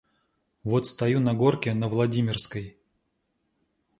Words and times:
Вот 0.63 0.87
стою 0.87 1.19
на 1.19 1.35
горке 1.35 1.75
на 1.75 1.87
Владимирской. 1.87 2.75